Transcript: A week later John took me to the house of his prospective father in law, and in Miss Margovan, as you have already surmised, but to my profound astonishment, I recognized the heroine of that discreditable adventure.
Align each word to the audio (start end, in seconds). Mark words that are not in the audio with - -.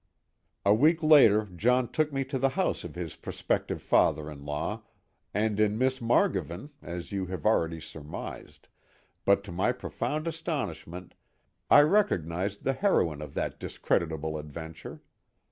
A 0.65 0.73
week 0.73 1.03
later 1.03 1.45
John 1.45 1.87
took 1.87 2.11
me 2.11 2.23
to 2.23 2.39
the 2.39 2.49
house 2.57 2.83
of 2.83 2.95
his 2.95 3.15
prospective 3.15 3.83
father 3.83 4.31
in 4.31 4.43
law, 4.43 4.81
and 5.31 5.59
in 5.59 5.77
Miss 5.77 5.99
Margovan, 5.99 6.71
as 6.81 7.11
you 7.11 7.27
have 7.27 7.45
already 7.45 7.79
surmised, 7.79 8.67
but 9.25 9.43
to 9.43 9.51
my 9.51 9.71
profound 9.71 10.27
astonishment, 10.27 11.13
I 11.69 11.81
recognized 11.81 12.63
the 12.63 12.73
heroine 12.73 13.21
of 13.21 13.35
that 13.35 13.59
discreditable 13.59 14.39
adventure. 14.39 15.03